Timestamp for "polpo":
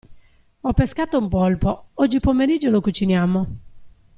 1.29-1.89